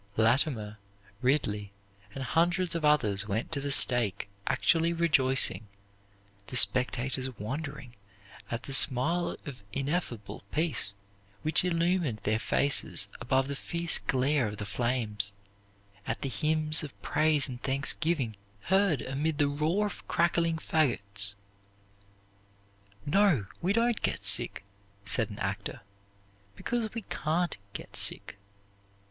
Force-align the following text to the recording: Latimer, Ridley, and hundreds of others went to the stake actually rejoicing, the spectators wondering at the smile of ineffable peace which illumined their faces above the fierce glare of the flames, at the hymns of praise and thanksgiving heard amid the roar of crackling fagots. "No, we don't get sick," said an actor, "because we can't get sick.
Latimer, 0.17 0.79
Ridley, 1.21 1.71
and 2.15 2.23
hundreds 2.23 2.73
of 2.73 2.83
others 2.83 3.27
went 3.27 3.51
to 3.51 3.61
the 3.61 3.69
stake 3.69 4.27
actually 4.47 4.93
rejoicing, 4.93 5.67
the 6.47 6.57
spectators 6.57 7.29
wondering 7.37 7.95
at 8.49 8.63
the 8.63 8.73
smile 8.73 9.37
of 9.45 9.63
ineffable 9.71 10.41
peace 10.51 10.95
which 11.43 11.63
illumined 11.63 12.17
their 12.23 12.39
faces 12.39 13.09
above 13.19 13.47
the 13.47 13.55
fierce 13.55 13.99
glare 13.99 14.47
of 14.47 14.57
the 14.57 14.65
flames, 14.65 15.33
at 16.07 16.23
the 16.23 16.29
hymns 16.29 16.81
of 16.81 16.99
praise 17.03 17.47
and 17.47 17.61
thanksgiving 17.61 18.35
heard 18.61 19.03
amid 19.03 19.37
the 19.37 19.47
roar 19.47 19.85
of 19.85 20.07
crackling 20.07 20.57
fagots. 20.57 21.35
"No, 23.05 23.45
we 23.61 23.71
don't 23.71 24.01
get 24.01 24.23
sick," 24.23 24.63
said 25.05 25.29
an 25.29 25.37
actor, 25.37 25.81
"because 26.55 26.91
we 26.95 27.03
can't 27.11 27.55
get 27.75 27.95
sick. 27.95 28.39